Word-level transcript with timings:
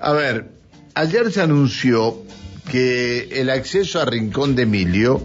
A 0.00 0.12
ver, 0.12 0.50
ayer 0.94 1.32
se 1.32 1.42
anunció 1.42 2.22
que 2.70 3.40
el 3.40 3.50
acceso 3.50 4.00
a 4.00 4.04
Rincón 4.04 4.54
de 4.54 4.62
Emilio 4.62 5.22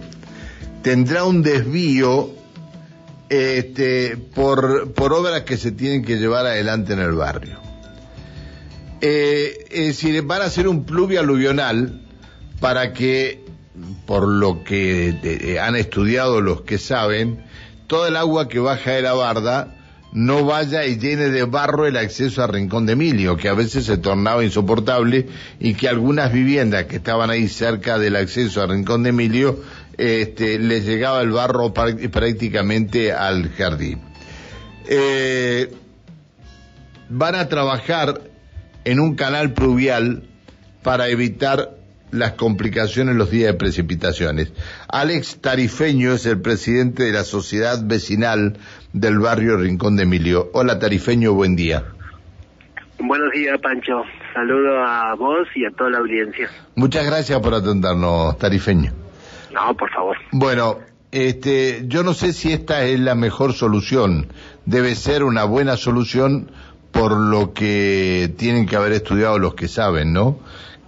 tendrá 0.82 1.26
un 1.26 1.44
desvío 1.44 2.32
este, 3.30 4.18
por, 4.18 4.94
por 4.94 5.14
obras 5.14 5.42
que 5.42 5.58
se 5.58 5.72
tienen 5.72 6.04
que 6.04 6.18
llevar 6.18 6.46
adelante 6.46 6.94
en 6.94 7.00
el 7.00 7.14
barrio. 7.14 7.60
Eh, 9.02 9.66
es 9.70 9.88
decir, 9.88 10.22
van 10.24 10.42
a 10.42 10.46
hacer 10.46 10.68
un 10.68 10.86
pluvio 10.86 11.20
aluvional 11.20 12.02
para 12.60 12.94
que, 12.94 13.44
por 14.06 14.28
lo 14.28 14.64
que 14.64 15.20
eh, 15.24 15.60
han 15.60 15.76
estudiado 15.76 16.42
los 16.42 16.62
que 16.62 16.78
saben, 16.78 17.44
toda 17.88 18.08
el 18.08 18.16
agua 18.16 18.48
que 18.48 18.60
baja 18.60 18.92
de 18.92 19.02
la 19.02 19.14
barda 19.14 19.83
no 20.14 20.46
vaya 20.46 20.86
y 20.86 20.98
llene 20.98 21.30
de 21.30 21.44
barro 21.44 21.88
el 21.88 21.98
acceso 21.98 22.44
a 22.44 22.48
Rincón 22.48 22.86
de 22.86 22.94
Emilio, 22.94 23.36
que 23.36 23.50
a 23.50 23.54
veces 23.54 23.86
se 23.86 23.98
tornaba 23.98 24.44
insoportable 24.44 25.28
y 25.60 25.74
que 25.74 25.90
algunas 25.90 26.32
viviendas 26.32 26.86
que 26.86 26.98
estaban 26.98 27.32
ahí 27.32 27.48
cerca 27.48 27.98
del 27.98 28.16
acceso 28.16 28.62
a 28.62 28.68
Rincón 28.68 29.04
de 29.04 29.10
Emilio 29.10 29.60
este, 29.98 30.60
les 30.60 30.86
llegaba 30.86 31.22
el 31.22 31.32
barro 31.32 31.74
prácticamente 31.74 33.12
al 33.12 33.50
jardín. 33.50 34.02
Eh, 34.88 35.74
van 37.10 37.36
a 37.36 37.48
trabajar 37.48 38.22
en 38.86 39.00
un 39.00 39.16
canal 39.16 39.54
pluvial 39.54 40.24
para 40.84 41.08
evitar 41.08 41.78
las 42.14 42.34
complicaciones 42.34 43.16
los 43.16 43.30
días 43.30 43.52
de 43.52 43.58
precipitaciones. 43.58 44.54
Alex 44.88 45.42
Tarifeño 45.42 46.14
es 46.14 46.26
el 46.26 46.42
presidente 46.42 47.04
de 47.04 47.12
la 47.12 47.24
sociedad 47.24 47.84
vecinal 47.84 48.58
del 48.94 49.20
barrio 49.20 49.58
Rincón 49.58 49.96
de 49.96 50.04
Emilio. 50.04 50.50
Hola 50.54 50.80
Tarifeño, 50.80 51.34
buen 51.34 51.56
día. 51.56 51.84
Buenos 53.00 53.32
días, 53.34 53.60
Pancho. 53.60 54.04
Saludo 54.34 54.82
a 54.82 55.16
vos 55.16 55.48
y 55.56 55.66
a 55.66 55.72
toda 55.72 55.90
la 55.90 55.98
audiencia. 55.98 56.50
Muchas 56.76 57.06
gracias 57.06 57.40
por 57.42 57.54
atendernos, 57.54 58.38
Tarifeño. 58.38 58.94
No, 59.52 59.76
por 59.76 59.92
favor. 59.92 60.18
Bueno, 60.32 60.80
este, 61.12 61.84
yo 61.88 62.04
no 62.04 62.14
sé 62.14 62.34
si 62.34 62.52
esta 62.54 62.86
es 62.86 63.00
la 63.00 63.16
mejor 63.16 63.54
solución. 63.54 64.28
Debe 64.66 64.96
ser 64.96 65.24
una 65.24 65.44
buena 65.44 65.78
solución 65.78 66.50
por 66.92 67.18
lo 67.18 67.54
que 67.54 68.34
tienen 68.38 68.68
que 68.68 68.76
haber 68.76 68.94
estudiado 68.94 69.40
los 69.40 69.56
que 69.56 69.68
saben, 69.68 70.14
¿no? 70.14 70.40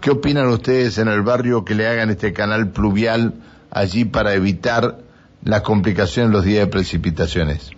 ¿Qué 0.06 0.12
opinan 0.12 0.50
ustedes 0.50 1.00
en 1.00 1.08
el 1.08 1.24
barrio 1.24 1.66
que 1.66 1.74
le 1.74 1.88
hagan 1.88 2.12
este 2.12 2.32
canal 2.32 2.70
pluvial 2.72 3.34
allí 3.72 4.06
para 4.06 4.36
evitar 4.36 4.98
la 5.44 5.64
complicación 5.64 6.28
en 6.28 6.32
los 6.32 6.46
días 6.46 6.68
de 6.68 6.72
precipitaciones? 6.72 7.72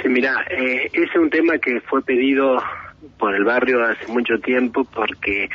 Sí, 0.00 0.08
mira, 0.08 0.32
eh, 0.48 0.88
ese 0.90 1.04
es 1.04 1.16
un 1.16 1.28
tema 1.28 1.58
que 1.58 1.82
fue 1.82 2.00
pedido 2.02 2.62
por 3.18 3.34
el 3.34 3.44
barrio 3.44 3.84
hace 3.84 4.10
mucho 4.10 4.38
tiempo 4.38 4.84
porque, 4.84 5.50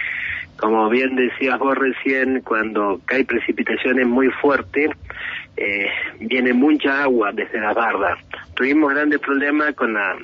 como 0.58 0.88
bien 0.89 1.16
decías 1.16 1.58
vos 1.58 1.75
recién, 1.75 2.42
cuando 2.42 3.02
cae 3.06 3.25
precipitaciones 3.25 4.06
muy 4.06 4.30
fuerte, 4.44 4.92
eh, 5.58 5.88
viene 6.19 6.53
mucha 6.53 7.02
agua 7.02 7.31
desde 7.34 7.59
la 7.59 7.73
barda. 7.73 8.16
Tuvimos 8.53 8.94
grandes 8.94 9.19
problemas 9.19 9.73
con 9.73 9.95
la, 9.95 10.17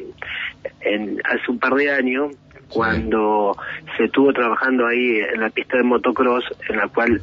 en, 0.82 1.20
hace 1.26 1.50
un 1.50 1.58
par 1.58 1.74
de 1.74 1.92
años 1.92 2.36
cuando 2.70 3.56
se 3.96 4.06
estuvo 4.06 4.34
trabajando 4.34 4.88
ahí 4.88 5.20
en 5.20 5.40
la 5.42 5.50
pista 5.50 5.78
de 5.78 5.84
motocross, 5.84 6.46
en 6.70 6.78
la 6.78 6.88
cual 6.88 7.22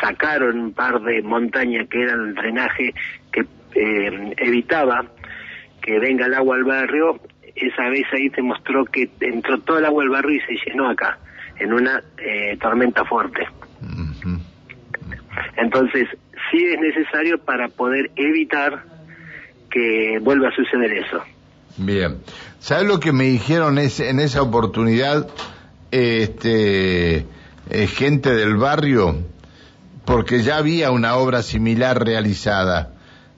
sacaron 0.00 0.58
un 0.58 0.72
par 0.72 1.00
de 1.00 1.22
montañas 1.22 1.88
que 1.88 2.02
eran 2.02 2.28
el 2.28 2.34
drenaje 2.34 2.94
que 3.32 3.46
eh, 3.74 4.34
evitaba 4.36 5.04
que 5.80 5.98
venga 5.98 6.26
el 6.26 6.34
agua 6.34 6.56
al 6.56 6.64
barrio, 6.64 7.20
esa 7.56 7.88
vez 7.88 8.06
ahí 8.12 8.30
se 8.30 8.42
mostró 8.42 8.84
que 8.84 9.10
entró 9.20 9.58
todo 9.60 9.78
el 9.78 9.84
agua 9.84 10.04
al 10.04 10.10
barrio 10.10 10.36
y 10.36 10.40
se 10.40 10.70
llenó 10.70 10.88
acá, 10.88 11.18
en 11.58 11.72
una 11.72 12.00
eh, 12.18 12.56
tormenta 12.60 13.04
fuerte. 13.04 13.46
Entonces, 15.56 16.08
sí 16.50 16.64
es 16.64 16.80
necesario 16.80 17.38
para 17.38 17.68
poder 17.68 18.10
evitar 18.16 18.84
que 19.70 20.18
vuelva 20.20 20.48
a 20.48 20.52
suceder 20.52 20.92
eso. 20.92 21.22
Bien. 21.76 22.18
¿Sabes 22.60 22.86
lo 22.86 23.00
que 23.00 23.12
me 23.12 23.24
dijeron 23.24 23.78
en 23.78 24.20
esa 24.20 24.42
oportunidad 24.42 25.28
este, 25.90 27.26
eh, 27.70 27.86
gente 27.86 28.34
del 28.34 28.56
barrio? 28.56 29.16
Porque 30.04 30.42
ya 30.42 30.58
había 30.58 30.90
una 30.90 31.16
obra 31.16 31.42
similar 31.42 32.04
realizada. 32.04 32.92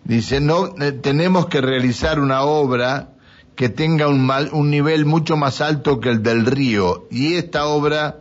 Dice, 0.04 0.40
no, 0.40 0.74
eh, 0.80 0.92
tenemos 0.92 1.46
que 1.46 1.60
realizar 1.60 2.20
una 2.20 2.42
obra 2.42 3.08
que 3.56 3.68
tenga 3.68 4.08
un, 4.08 4.28
un 4.52 4.70
nivel 4.70 5.04
mucho 5.04 5.36
más 5.36 5.60
alto 5.60 6.00
que 6.00 6.10
el 6.10 6.22
del 6.22 6.44
río. 6.44 7.06
Y 7.10 7.34
esta 7.34 7.66
obra 7.66 8.16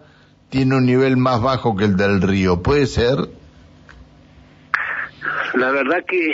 tiene 0.49 0.75
un 0.75 0.85
nivel 0.85 1.17
más 1.17 1.41
bajo 1.41 1.75
que 1.75 1.85
el 1.85 1.97
del 1.97 2.21
río. 2.21 2.61
¿Puede 2.61 2.85
ser? 2.85 3.17
La 5.55 5.71
verdad 5.71 6.03
que 6.07 6.33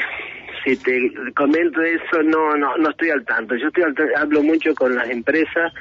si 0.63 0.75
te 0.77 1.11
comento 1.35 1.81
eso, 1.81 2.23
no, 2.23 2.55
no, 2.57 2.77
no 2.77 2.89
estoy 2.89 3.09
al 3.09 3.25
tanto. 3.25 3.55
Yo 3.55 3.67
estoy 3.67 3.83
hablo 4.15 4.43
mucho 4.43 4.73
con 4.75 4.95
las 4.95 5.09
empresas, 5.09 5.73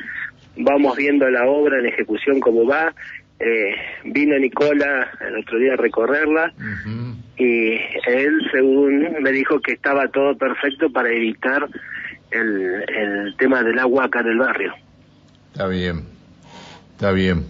vamos 0.56 0.96
viendo 0.96 1.28
la 1.30 1.46
obra 1.46 1.78
en 1.78 1.86
ejecución 1.86 2.40
cómo 2.40 2.66
va. 2.66 2.94
Eh, 3.40 3.74
vino 4.04 4.36
Nicola 4.36 5.10
el 5.20 5.36
otro 5.36 5.58
día 5.58 5.74
a 5.74 5.76
recorrerla 5.76 6.52
y 7.36 7.74
él, 8.08 8.40
según 8.50 9.22
me 9.22 9.30
dijo 9.30 9.60
que 9.60 9.74
estaba 9.74 10.08
todo 10.08 10.36
perfecto 10.36 10.90
para 10.90 11.08
evitar 11.10 11.68
el, 12.32 12.84
el 12.88 13.36
tema 13.36 13.62
del 13.62 13.78
agua 13.78 14.06
acá 14.06 14.20
en 14.20 14.26
el 14.26 14.38
barrio. 14.38 14.74
Está 15.52 15.68
bien, 15.68 16.02
está 16.94 17.12
bien. 17.12 17.46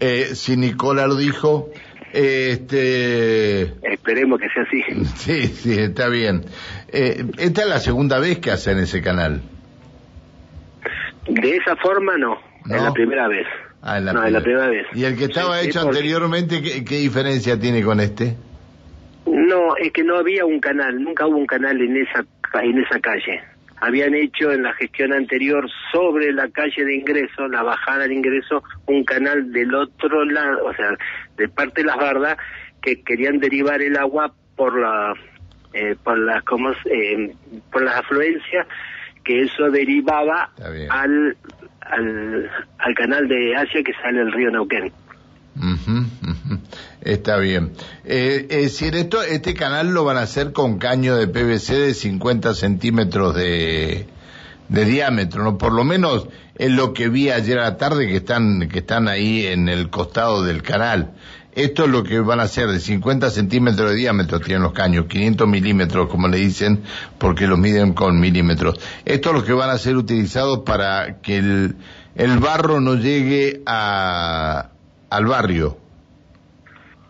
Eh, 0.00 0.34
si 0.34 0.56
Nicola 0.56 1.06
lo 1.06 1.14
dijo, 1.14 1.70
este... 2.12 3.62
Esperemos 3.82 4.40
que 4.40 4.48
sea 4.50 4.62
así. 4.62 4.82
Sí, 5.16 5.46
sí, 5.46 5.78
está 5.78 6.08
bien. 6.08 6.42
Eh, 6.88 7.24
esta 7.38 7.62
es 7.62 7.68
la 7.68 7.78
segunda 7.78 8.18
vez 8.18 8.38
que 8.38 8.50
hacen 8.50 8.78
ese 8.78 9.02
canal. 9.02 9.42
De 11.28 11.56
esa 11.56 11.76
forma 11.76 12.16
no, 12.18 12.38
es 12.68 12.82
la 12.82 12.92
primera 12.92 13.28
vez. 13.28 13.46
Ah, 13.80 14.00
la 14.00 14.12
no, 14.12 14.24
es 14.24 14.32
la 14.32 14.40
primera 14.40 14.68
vez. 14.68 14.86
¿Y 14.94 15.04
el 15.04 15.16
que 15.16 15.24
estaba 15.24 15.60
hecho 15.60 15.80
anteriormente, 15.80 16.62
¿qué, 16.62 16.84
¿qué, 16.84 16.96
diferencia 16.96 17.58
tiene 17.58 17.82
con 17.82 18.00
este? 18.00 18.36
No, 19.26 19.76
es 19.76 19.92
que 19.92 20.04
no 20.04 20.16
había 20.16 20.44
un 20.44 20.60
canal, 20.60 21.02
nunca 21.02 21.26
hubo 21.26 21.36
un 21.36 21.46
canal 21.46 21.80
en 21.80 21.96
esa 21.96 22.24
en 22.60 22.78
esa 22.78 23.00
calle 23.00 23.40
habían 23.82 24.14
hecho 24.14 24.52
en 24.52 24.62
la 24.62 24.72
gestión 24.74 25.12
anterior 25.12 25.68
sobre 25.90 26.32
la 26.32 26.48
calle 26.50 26.84
de 26.84 26.94
ingreso, 26.94 27.48
la 27.48 27.64
bajada 27.64 28.06
de 28.06 28.14
ingreso, 28.14 28.62
un 28.86 29.02
canal 29.02 29.50
del 29.50 29.74
otro 29.74 30.24
lado, 30.24 30.66
o 30.66 30.72
sea, 30.72 30.96
de 31.36 31.48
parte 31.48 31.80
de 31.80 31.88
las 31.88 31.96
bardas, 31.96 32.36
que 32.80 33.02
querían 33.02 33.40
derivar 33.40 33.82
el 33.82 33.96
agua 33.96 34.32
por 34.54 34.80
la 34.80 35.14
eh, 35.74 35.96
por 36.00 36.16
las 36.16 36.44
como 36.44 36.70
eh, 36.70 37.34
por 37.72 37.82
las 37.82 37.96
afluencias 37.96 38.68
que 39.24 39.42
eso 39.42 39.68
derivaba 39.70 40.52
al, 40.88 41.36
al 41.80 42.50
al 42.78 42.94
canal 42.94 43.26
de 43.26 43.56
Asia 43.56 43.82
que 43.82 43.94
sale 43.94 44.20
el 44.20 44.30
río 44.30 44.50
Neuquén. 44.52 44.92
Está 47.04 47.36
bien. 47.38 47.72
Eh, 48.04 48.46
es 48.48 48.62
decir, 48.62 48.94
esto, 48.94 49.22
este 49.22 49.54
canal 49.54 49.88
lo 49.88 50.04
van 50.04 50.16
a 50.16 50.22
hacer 50.22 50.52
con 50.52 50.78
caño 50.78 51.16
de 51.16 51.26
PVC 51.26 51.74
de 51.74 51.94
50 51.94 52.54
centímetros 52.54 53.34
de, 53.34 54.06
de 54.68 54.84
diámetro, 54.84 55.42
¿no? 55.42 55.58
Por 55.58 55.72
lo 55.72 55.82
menos 55.82 56.28
es 56.54 56.70
lo 56.70 56.92
que 56.92 57.08
vi 57.08 57.30
ayer 57.30 57.58
a 57.58 57.64
la 57.64 57.76
tarde 57.76 58.06
que 58.06 58.16
están, 58.16 58.68
que 58.68 58.78
están 58.78 59.08
ahí 59.08 59.46
en 59.46 59.68
el 59.68 59.90
costado 59.90 60.44
del 60.44 60.62
canal. 60.62 61.14
Esto 61.54 61.84
es 61.84 61.90
lo 61.90 62.04
que 62.04 62.20
van 62.20 62.38
a 62.38 62.44
hacer, 62.44 62.68
de 62.68 62.78
50 62.78 63.30
centímetros 63.30 63.90
de 63.90 63.96
diámetro 63.96 64.40
tienen 64.40 64.62
los 64.62 64.72
caños, 64.72 65.06
500 65.06 65.46
milímetros 65.48 66.08
como 66.08 66.28
le 66.28 66.38
dicen, 66.38 66.82
porque 67.18 67.48
los 67.48 67.58
miden 67.58 67.94
con 67.94 68.20
milímetros. 68.20 68.78
Esto 69.04 69.30
es 69.30 69.34
lo 69.34 69.44
que 69.44 69.52
van 69.52 69.70
a 69.70 69.76
ser 69.76 69.96
utilizados 69.96 70.60
para 70.60 71.20
que 71.20 71.38
el, 71.38 71.76
el 72.14 72.38
barro 72.38 72.80
no 72.80 72.94
llegue 72.94 73.60
a, 73.66 74.70
al 75.10 75.26
barrio. 75.26 75.81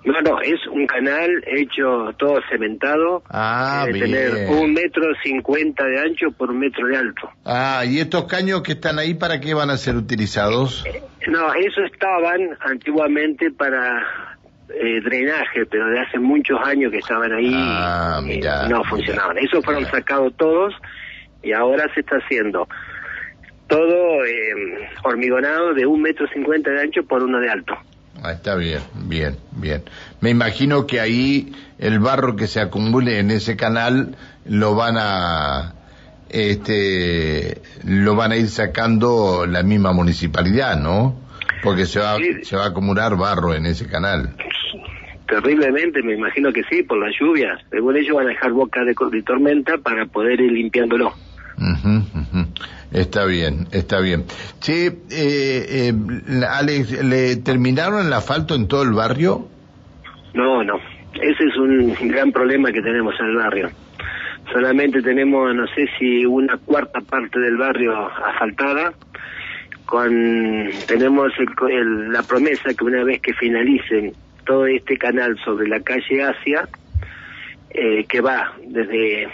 No, 0.04 0.20
no, 0.20 0.40
es 0.40 0.66
un 0.66 0.86
canal 0.86 1.30
hecho 1.46 2.12
todo 2.18 2.40
cementado. 2.50 3.22
Ah, 3.28 3.86
tener 3.90 4.48
un 4.48 4.72
metro 4.72 5.04
cincuenta 5.22 5.84
de 5.84 6.00
ancho 6.00 6.32
por 6.32 6.50
un 6.50 6.58
metro 6.58 6.88
de 6.88 6.96
alto. 6.96 7.30
Ah, 7.44 7.84
¿y 7.86 8.00
estos 8.00 8.24
caños 8.24 8.62
que 8.62 8.72
están 8.72 8.98
ahí 8.98 9.14
para 9.14 9.40
qué 9.40 9.54
van 9.54 9.70
a 9.70 9.76
ser 9.76 9.94
utilizados? 9.94 10.84
Eh, 10.86 11.02
no, 11.28 11.54
eso 11.54 11.82
estaban 11.84 12.40
antiguamente 12.60 13.52
para 13.52 14.36
eh, 14.70 15.00
drenaje, 15.04 15.66
pero 15.70 15.86
de 15.88 16.00
hace 16.00 16.18
muchos 16.18 16.58
años 16.64 16.90
que 16.90 16.98
estaban 16.98 17.32
ahí 17.32 17.52
ah, 17.54 18.20
y 18.26 18.40
no 18.68 18.82
funcionaban. 18.84 19.38
Esos 19.38 19.64
fueron 19.64 19.84
sacados 19.86 20.34
todos 20.36 20.74
y 21.44 21.52
ahora 21.52 21.86
se 21.94 22.00
está 22.00 22.16
haciendo 22.16 22.66
todo 23.68 24.24
eh, 24.26 24.88
hormigonado 25.04 25.74
de 25.74 25.86
un 25.86 26.02
metro 26.02 26.26
cincuenta 26.28 26.70
de 26.70 26.80
ancho 26.80 27.04
por 27.04 27.22
uno 27.22 27.38
de 27.38 27.50
alto. 27.50 27.74
Ah, 28.24 28.32
está 28.32 28.54
bien, 28.54 28.80
bien, 28.94 29.36
bien. 29.50 29.82
Me 30.20 30.30
imagino 30.30 30.86
que 30.86 31.00
ahí 31.00 31.52
el 31.78 31.98
barro 31.98 32.36
que 32.36 32.46
se 32.46 32.60
acumule 32.60 33.18
en 33.18 33.32
ese 33.32 33.56
canal 33.56 34.14
lo 34.44 34.76
van 34.76 34.94
a 34.96 35.74
este 36.28 37.60
lo 37.84 38.14
van 38.14 38.30
a 38.30 38.36
ir 38.36 38.48
sacando 38.48 39.44
la 39.46 39.64
misma 39.64 39.92
municipalidad, 39.92 40.78
¿no? 40.78 41.16
Porque 41.64 41.84
se 41.84 41.98
va, 41.98 42.16
se 42.42 42.56
va 42.56 42.66
a 42.66 42.68
acumular 42.68 43.16
barro 43.16 43.54
en 43.54 43.66
ese 43.66 43.88
canal. 43.88 44.36
Terriblemente, 45.26 46.02
me 46.02 46.14
imagino 46.14 46.52
que 46.52 46.62
sí, 46.70 46.82
por 46.84 46.98
las 46.98 47.14
lluvias. 47.18 47.60
Según 47.70 47.96
ellos 47.96 48.14
van 48.14 48.26
a 48.26 48.30
dejar 48.30 48.52
boca 48.52 48.84
de, 48.84 48.94
tormenta 49.22 49.78
para 49.78 50.06
poder 50.06 50.40
ir 50.40 50.52
limpiándolo. 50.52 51.12
Está 52.92 53.24
bien, 53.24 53.68
está 53.72 54.00
bien. 54.00 54.24
Sí, 54.60 54.88
eh, 55.10 55.90
eh, 55.90 55.92
Alex, 56.48 57.02
¿le 57.02 57.36
terminaron 57.36 58.06
el 58.06 58.12
asfalto 58.12 58.54
en 58.54 58.68
todo 58.68 58.82
el 58.82 58.92
barrio? 58.92 59.48
No, 60.34 60.62
no. 60.62 60.78
Ese 61.14 61.44
es 61.44 61.56
un 61.56 61.94
gran 62.08 62.32
problema 62.32 62.70
que 62.70 62.82
tenemos 62.82 63.14
en 63.20 63.26
el 63.26 63.36
barrio. 63.36 63.70
Solamente 64.52 65.00
tenemos, 65.00 65.54
no 65.54 65.66
sé 65.68 65.88
si 65.98 66.26
una 66.26 66.58
cuarta 66.58 67.00
parte 67.00 67.38
del 67.40 67.56
barrio 67.56 67.94
asfaltada. 68.08 68.92
Con, 69.86 70.70
tenemos 70.86 71.32
la 72.10 72.22
promesa 72.22 72.72
que 72.74 72.84
una 72.84 73.04
vez 73.04 73.20
que 73.20 73.34
finalicen 73.34 74.12
todo 74.46 74.66
este 74.66 74.96
canal 74.96 75.38
sobre 75.44 75.68
la 75.68 75.80
calle 75.80 76.22
Asia, 76.22 76.68
eh, 77.70 78.04
que 78.08 78.20
va 78.20 78.52
desde 78.66 79.28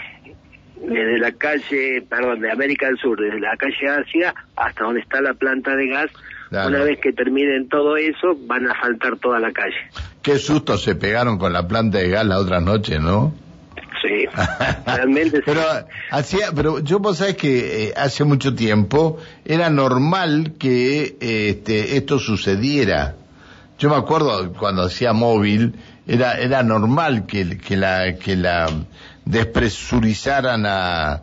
desde 0.81 1.17
la 1.19 1.31
calle, 1.31 2.01
perdón, 2.07 2.39
de 2.41 2.51
América 2.51 2.87
del 2.87 2.97
Sur, 2.97 3.19
desde 3.19 3.39
la 3.39 3.55
calle 3.57 3.89
Asia 3.89 4.33
hasta 4.55 4.83
donde 4.83 5.01
está 5.01 5.21
la 5.21 5.33
planta 5.33 5.75
de 5.75 5.87
gas. 5.87 6.11
Una 6.51 6.81
vez 6.81 6.99
que 6.99 7.13
terminen 7.13 7.69
todo 7.69 7.95
eso, 7.95 8.35
van 8.47 8.67
a 8.67 8.73
faltar 8.73 9.17
toda 9.17 9.39
la 9.39 9.51
calle. 9.51 9.77
Qué 10.23 10.39
susto 10.39 10.77
se 10.77 10.95
pegaron 10.95 11.37
con 11.37 11.53
la 11.53 11.67
planta 11.67 11.99
de 11.99 12.09
gas 12.09 12.25
la 12.25 12.39
otra 12.39 12.59
noche, 12.59 12.99
¿no? 12.99 13.33
Sí, 14.01 14.25
realmente 14.85 15.41
pero 15.45 15.61
hacía, 16.09 16.51
pero 16.55 16.79
yo 16.79 16.99
vos 16.99 17.17
sabés 17.17 17.35
que 17.35 17.87
eh, 17.87 17.93
hace 17.95 18.23
mucho 18.23 18.55
tiempo 18.55 19.17
era 19.45 19.69
normal 19.69 20.53
que 20.57 21.17
este, 21.19 21.97
esto 21.97 22.17
sucediera. 22.17 23.15
Yo 23.77 23.89
me 23.89 23.95
acuerdo 23.95 24.53
cuando 24.53 24.83
hacía 24.83 25.13
móvil, 25.13 25.75
era, 26.07 26.39
era 26.39 26.63
normal 26.63 27.25
que, 27.27 27.57
que 27.57 27.77
la, 27.77 28.15
que 28.15 28.35
la 28.35 28.67
despresurizaran 29.29 30.65
a, 30.65 31.21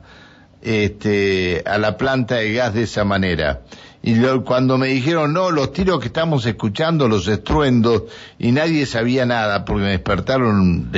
este, 0.62 1.62
a 1.66 1.76
la 1.76 1.96
planta 1.96 2.36
de 2.36 2.52
gas 2.52 2.72
de 2.72 2.84
esa 2.84 3.04
manera. 3.04 3.62
Y 4.00 4.16
cuando 4.44 4.78
me 4.78 4.86
dijeron, 4.86 5.32
no, 5.32 5.50
los 5.50 5.72
tiros 5.72 5.98
que 5.98 6.06
estamos 6.06 6.46
escuchando, 6.46 7.08
los 7.08 7.26
estruendos, 7.26 8.04
y 8.38 8.52
nadie 8.52 8.86
sabía 8.86 9.26
nada, 9.26 9.64
porque 9.64 9.82
me 9.82 9.90
despertaron 9.90 10.92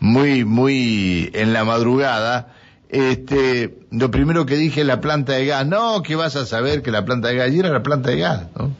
muy, 0.00 0.44
muy 0.44 1.30
en 1.32 1.54
la 1.54 1.64
madrugada, 1.64 2.54
este, 2.90 3.74
lo 3.90 4.10
primero 4.10 4.44
que 4.44 4.56
dije 4.56 4.84
la 4.84 5.00
planta 5.00 5.32
de 5.32 5.46
gas, 5.46 5.66
no, 5.66 6.02
que 6.02 6.16
vas 6.16 6.36
a 6.36 6.44
saber 6.44 6.82
que 6.82 6.90
la 6.90 7.06
planta 7.06 7.28
de 7.28 7.36
gas, 7.36 7.50
y 7.52 7.60
era 7.60 7.70
la 7.70 7.82
planta 7.82 8.10
de 8.10 8.18
gas, 8.18 8.46
¿no? 8.58 8.76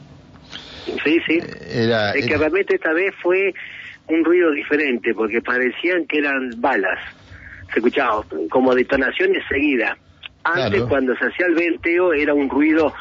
Sí, 1.03 1.19
sí. 1.25 1.39
Era, 1.71 2.11
es 2.11 2.27
que 2.27 2.37
realmente 2.37 2.75
esta 2.75 2.93
vez 2.93 3.15
fue 3.23 3.55
un 4.09 4.23
ruido 4.23 4.51
diferente, 4.51 5.15
porque 5.15 5.41
parecían 5.41 6.05
que 6.05 6.19
eran 6.19 6.51
balas 6.57 6.99
se 7.73 7.79
escuchaba 7.79 8.23
como 8.49 8.73
detonaciones 8.73 9.43
seguidas. 9.49 9.97
Antes, 10.43 10.83
cuando 10.83 11.13
se 11.15 11.25
hacía 11.25 11.47
el 11.47 11.55
venteo, 11.55 12.13
era 12.13 12.33
un 12.33 12.49
ruido 12.49 12.93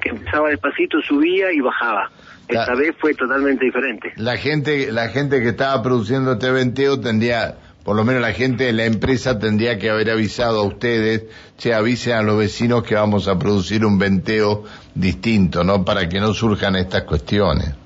que 0.00 0.10
empezaba 0.10 0.48
despacito, 0.50 1.00
subía 1.00 1.52
y 1.52 1.60
bajaba. 1.60 2.10
Esta 2.48 2.74
vez 2.74 2.94
fue 2.98 3.14
totalmente 3.14 3.64
diferente. 3.64 4.12
La 4.16 4.36
gente, 4.36 4.90
la 4.90 5.08
gente 5.08 5.40
que 5.40 5.50
estaba 5.50 5.82
produciendo 5.82 6.32
este 6.32 6.50
venteo 6.50 7.00
tendría, 7.00 7.54
por 7.84 7.96
lo 7.96 8.04
menos 8.04 8.20
la 8.20 8.32
gente 8.32 8.64
de 8.64 8.72
la 8.72 8.86
empresa 8.86 9.38
tendría 9.38 9.78
que 9.78 9.88
haber 9.88 10.10
avisado 10.10 10.60
a 10.60 10.64
ustedes, 10.64 11.26
se 11.56 11.72
avisen 11.72 12.14
a 12.14 12.22
los 12.22 12.38
vecinos 12.38 12.82
que 12.82 12.96
vamos 12.96 13.28
a 13.28 13.38
producir 13.38 13.84
un 13.84 13.98
venteo 13.98 14.64
distinto, 14.94 15.62
¿no? 15.62 15.84
Para 15.84 16.08
que 16.08 16.18
no 16.18 16.34
surjan 16.34 16.74
estas 16.74 17.04
cuestiones. 17.04 17.76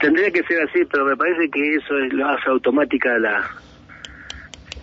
Tendría 0.00 0.30
que 0.30 0.42
ser 0.42 0.62
así, 0.62 0.80
pero 0.90 1.04
me 1.04 1.16
parece 1.16 1.48
que 1.50 1.74
eso 1.76 1.96
es 1.98 2.12
lo 2.12 2.28
hace 2.28 2.50
automática 2.50 3.18
la, 3.18 3.48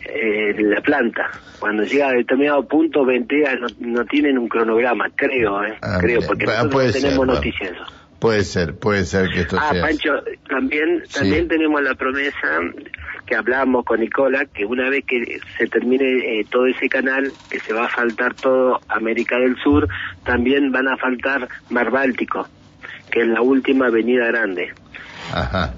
eh, 0.08 0.56
la 0.58 0.82
planta. 0.82 1.30
Cuando 1.60 1.84
llega 1.84 2.10
a 2.10 2.14
determinado 2.14 2.68
punto, 2.68 3.06
ventea, 3.06 3.58
no, 3.80 4.06
tienen 4.06 4.38
un 4.38 4.48
cronograma, 4.48 5.10
creo, 5.16 5.64
eh, 5.64 5.78
ah, 5.82 5.98
creo, 6.00 6.22
porque 6.26 6.46
nosotros 6.46 6.94
tenemos 6.94 7.28
noticias. 7.28 7.74
Puede 8.20 8.44
ser, 8.44 8.76
puede 8.76 9.06
ser 9.06 9.30
que 9.30 9.42
esto 9.42 9.58
ah, 9.60 9.72
Pancho, 9.80 10.24
también, 10.50 11.04
también 11.14 11.48
tenemos 11.48 11.82
la 11.84 11.94
promesa 11.94 12.60
que 13.28 13.36
hablamos 13.36 13.86
con 13.86 14.00
Nicola, 14.00 14.46
que 14.46 14.66
una 14.66 14.90
vez 14.90 15.06
que 15.06 15.40
se 15.58 15.68
termine 15.68 16.40
eh, 16.40 16.46
todo 16.50 16.66
ese 16.66 16.90
canal, 16.90 17.32
que 17.52 17.60
se 17.60 17.74
va 17.74 17.86
a 17.86 17.90
faltar 17.90 18.34
todo 18.34 18.80
América 18.88 19.38
del 19.38 19.56
Sur, 19.58 19.88
también 20.24 20.72
van 20.72 20.88
a 20.88 20.98
faltar 20.98 21.48
Mar 21.70 21.92
Báltico, 21.92 22.48
que 23.12 23.22
es 23.22 23.28
la 23.28 23.42
última 23.42 23.88
avenida 23.88 24.28
grande. 24.28 24.74
Ajá. 25.32 25.74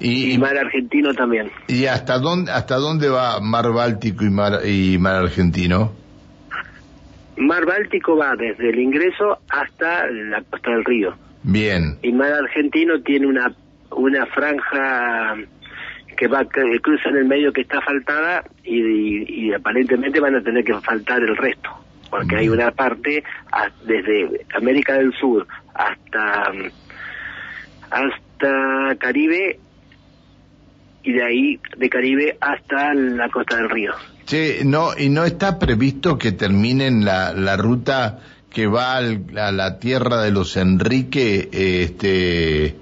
Y, 0.00 0.38
mar 0.38 0.56
argentino 0.56 1.12
también. 1.12 1.50
¿Y 1.66 1.86
hasta 1.86 2.18
dónde, 2.18 2.52
hasta 2.52 2.76
dónde 2.76 3.08
va 3.08 3.40
mar 3.40 3.72
Báltico 3.72 4.24
y 4.24 4.30
mar, 4.30 4.60
y 4.64 4.96
mar 4.98 5.16
argentino? 5.16 5.92
Mar 7.36 7.66
Báltico 7.66 8.16
va 8.16 8.36
desde 8.36 8.70
el 8.70 8.78
ingreso 8.78 9.38
hasta 9.48 10.06
la 10.10 10.42
costa 10.42 10.70
del 10.70 10.84
río. 10.84 11.14
Bien. 11.42 11.98
Y 12.02 12.12
mar 12.12 12.32
argentino 12.32 13.00
tiene 13.02 13.26
una, 13.26 13.52
una 13.90 14.26
franja 14.26 15.36
que 16.16 16.26
va 16.26 16.44
que 16.44 16.80
cruza 16.80 17.08
en 17.10 17.16
el 17.16 17.24
medio 17.26 17.52
que 17.52 17.60
está 17.60 17.80
faltada 17.80 18.44
y, 18.64 19.52
aparentemente 19.52 20.20
van 20.20 20.34
a 20.34 20.42
tener 20.42 20.64
que 20.64 20.74
faltar 20.80 21.22
el 21.22 21.36
resto 21.36 21.70
porque 22.10 22.36
hay 22.36 22.48
una 22.48 22.70
parte 22.70 23.22
desde 23.84 24.44
América 24.54 24.94
del 24.94 25.12
Sur 25.14 25.46
hasta 25.74 26.52
hasta 27.90 28.96
Caribe 28.98 29.60
y 31.08 31.12
de 31.12 31.24
ahí 31.24 31.60
de 31.78 31.88
Caribe 31.88 32.36
hasta 32.38 32.92
la 32.92 33.30
costa 33.30 33.56
del 33.56 33.70
río. 33.70 33.92
Sí, 34.26 34.56
no, 34.62 34.90
y 34.94 35.08
no 35.08 35.24
está 35.24 35.58
previsto 35.58 36.18
que 36.18 36.32
terminen 36.32 37.06
la, 37.06 37.32
la 37.32 37.56
ruta 37.56 38.18
que 38.50 38.66
va 38.66 38.98
a 38.98 39.52
la 39.52 39.78
tierra 39.78 40.20
de 40.22 40.32
los 40.32 40.58
Enrique, 40.58 41.48
este, 41.50 42.74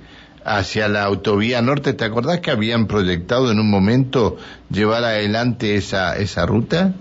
hacia 0.44 0.88
la 0.88 1.05
autovía 1.05 1.62
norte. 1.62 1.93
¿Te 1.93 2.05
acordás 2.05 2.40
que 2.40 2.50
habían 2.50 2.88
proyectado 2.88 3.52
en 3.52 3.61
un 3.61 3.70
momento 3.70 4.38
llevar 4.70 5.05
adelante 5.05 5.76
esa, 5.76 6.17
esa 6.17 6.46
ruta? 6.46 6.94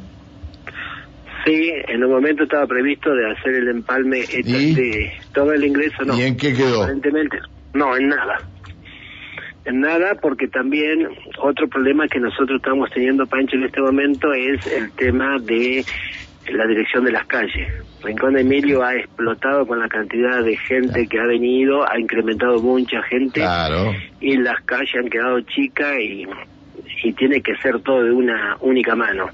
Sí, 1.43 1.71
en 1.87 2.03
un 2.03 2.11
momento 2.11 2.43
estaba 2.43 2.67
previsto 2.67 3.09
de 3.15 3.31
hacer 3.31 3.55
el 3.55 3.69
empalme 3.69 4.19
de 4.19 5.11
todo 5.33 5.53
el 5.53 5.63
ingreso, 5.63 6.03
no. 6.05 6.19
¿Y 6.19 6.21
en 6.21 6.37
qué 6.37 6.53
quedó? 6.53 6.83
Aparentemente, 6.83 7.39
no, 7.73 7.97
en 7.97 8.09
nada 8.09 8.41
nada, 9.73 10.15
porque 10.15 10.47
también 10.47 11.07
otro 11.41 11.67
problema 11.67 12.07
que 12.07 12.19
nosotros 12.19 12.57
estamos 12.57 12.89
teniendo, 12.91 13.25
Pancho, 13.25 13.55
en 13.55 13.63
este 13.63 13.81
momento 13.81 14.33
es 14.33 14.65
el 14.67 14.91
tema 14.91 15.37
de 15.39 15.83
la 16.51 16.67
dirección 16.67 17.03
de 17.05 17.11
las 17.11 17.25
calles. 17.25 17.67
Rincón 18.03 18.33
de 18.33 18.41
Emilio 18.41 18.83
ha 18.83 18.95
explotado 18.95 19.65
con 19.65 19.79
la 19.79 19.87
cantidad 19.87 20.43
de 20.43 20.55
gente 20.57 21.07
que 21.07 21.19
ha 21.19 21.25
venido, 21.25 21.89
ha 21.89 21.99
incrementado 21.99 22.61
mucha 22.61 23.01
gente 23.03 23.43
y 24.19 24.37
las 24.37 24.61
calles 24.61 24.95
han 24.95 25.09
quedado 25.09 25.41
chicas 25.41 25.99
y, 25.99 26.27
y 27.03 27.13
tiene 27.13 27.41
que 27.41 27.55
ser 27.57 27.79
todo 27.81 28.03
de 28.03 28.11
una 28.11 28.57
única 28.61 28.95
mano. 28.95 29.27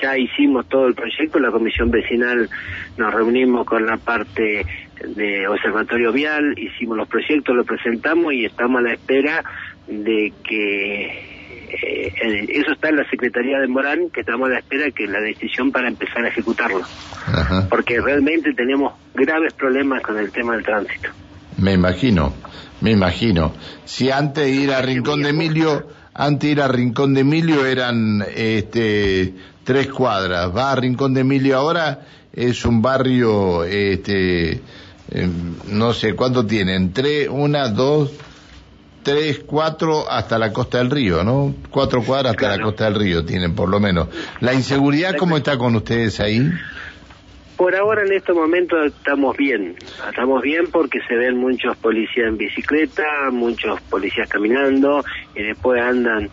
Ya 0.00 0.16
hicimos 0.16 0.68
todo 0.68 0.86
el 0.86 0.94
proyecto, 0.94 1.38
la 1.38 1.50
comisión 1.50 1.90
vecinal 1.90 2.48
nos 2.96 3.14
reunimos 3.14 3.66
con 3.66 3.86
la 3.86 3.96
parte 3.96 4.64
de 5.04 5.46
Observatorio 5.48 6.12
Vial, 6.12 6.58
hicimos 6.58 6.96
los 6.96 7.08
proyectos, 7.08 7.54
los 7.54 7.66
presentamos 7.66 8.32
y 8.32 8.44
estamos 8.44 8.80
a 8.80 8.82
la 8.82 8.92
espera 8.94 9.44
de 9.86 10.32
que 10.42 11.36
eh, 11.68 12.46
eso 12.48 12.72
está 12.72 12.88
en 12.88 12.96
la 12.96 13.08
Secretaría 13.10 13.58
de 13.58 13.68
Morán, 13.68 14.10
que 14.10 14.20
estamos 14.20 14.48
a 14.48 14.52
la 14.52 14.58
espera 14.58 14.90
que 14.90 15.06
la 15.06 15.20
decisión 15.20 15.72
para 15.72 15.88
empezar 15.88 16.24
a 16.24 16.28
ejecutarlo. 16.28 16.82
Porque 17.68 18.00
realmente 18.00 18.52
tenemos 18.54 18.94
graves 19.14 19.52
problemas 19.54 20.02
con 20.02 20.18
el 20.18 20.30
tema 20.30 20.54
del 20.54 20.64
tránsito. 20.64 21.10
Me 21.58 21.72
imagino, 21.72 22.34
me 22.80 22.92
imagino. 22.92 23.52
Si 23.84 24.10
antes 24.10 24.44
de 24.44 24.50
ir 24.50 24.72
a 24.72 24.82
Rincón 24.82 25.22
de 25.22 25.30
Emilio, 25.30 25.88
antes 26.14 26.48
de 26.48 26.52
ir 26.52 26.60
a 26.60 26.68
Rincón 26.68 27.14
de 27.14 27.20
Emilio 27.20 27.66
eran 27.66 28.22
este 28.34 29.34
tres 29.64 29.88
cuadras, 29.88 30.54
va 30.54 30.72
a 30.72 30.76
Rincón 30.76 31.14
de 31.14 31.22
Emilio 31.22 31.56
ahora 31.56 32.00
es 32.32 32.64
un 32.64 32.82
barrio 32.82 33.64
este 33.64 34.60
no 35.68 35.92
sé 35.92 36.14
cuánto 36.14 36.46
tienen, 36.46 36.92
tres, 36.92 37.28
una, 37.30 37.68
dos, 37.68 38.12
tres, 39.02 39.40
cuatro 39.46 40.10
hasta 40.10 40.38
la 40.38 40.52
costa 40.52 40.78
del 40.78 40.90
río, 40.90 41.22
¿no? 41.22 41.54
Cuatro 41.70 42.02
cuadras 42.02 42.32
hasta 42.32 42.56
la 42.56 42.62
costa 42.62 42.86
del 42.86 42.96
río 42.96 43.24
tienen 43.24 43.54
por 43.54 43.68
lo 43.68 43.78
menos. 43.78 44.08
¿La 44.40 44.52
inseguridad 44.52 45.14
cómo 45.16 45.36
está 45.36 45.56
con 45.56 45.76
ustedes 45.76 46.18
ahí? 46.18 46.50
Por 47.56 47.74
ahora 47.74 48.02
en 48.02 48.12
estos 48.12 48.36
momentos 48.36 48.78
estamos 48.86 49.36
bien, 49.36 49.76
estamos 50.10 50.42
bien 50.42 50.66
porque 50.70 50.98
se 51.08 51.14
ven 51.14 51.38
muchos 51.38 51.76
policías 51.78 52.26
en 52.28 52.36
bicicleta, 52.36 53.04
muchos 53.32 53.80
policías 53.82 54.28
caminando 54.28 55.02
y 55.34 55.42
después 55.42 55.80
andan 55.80 56.28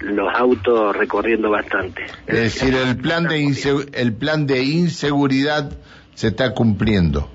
los 0.00 0.28
autos 0.32 0.94
recorriendo 0.96 1.50
bastante. 1.50 2.04
Es 2.26 2.54
decir, 2.54 2.74
el 2.74 2.98
plan 2.98 3.24
de 3.24 3.88
el 3.94 4.12
plan 4.12 4.46
de 4.46 4.62
inseguridad 4.62 5.72
se 6.14 6.28
está 6.28 6.54
cumpliendo. 6.54 7.28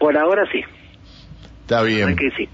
Por 0.00 0.16
ahora 0.16 0.44
sí. 0.50 0.62
Está 1.60 1.82
bien. 1.82 2.16
que 2.16 2.30
sí. 2.30 2.48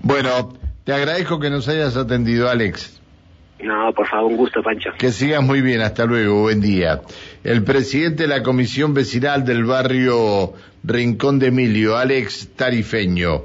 Bueno, 0.00 0.52
te 0.84 0.92
agradezco 0.92 1.38
que 1.38 1.48
nos 1.48 1.68
hayas 1.68 1.96
atendido, 1.96 2.50
Alex. 2.50 3.00
No, 3.60 3.92
por 3.94 4.08
favor, 4.08 4.32
un 4.32 4.36
gusto, 4.36 4.60
Pancho. 4.60 4.90
Que 4.98 5.12
sigas 5.12 5.42
muy 5.44 5.60
bien, 5.62 5.80
hasta 5.80 6.04
luego, 6.04 6.42
buen 6.42 6.60
día. 6.60 7.00
El 7.44 7.62
presidente 7.62 8.24
de 8.24 8.28
la 8.28 8.42
Comisión 8.42 8.92
Vecinal 8.92 9.44
del 9.44 9.64
barrio 9.64 10.54
Rincón 10.82 11.38
de 11.38 11.46
Emilio, 11.46 11.96
Alex 11.96 12.48
Tarifeño. 12.56 13.44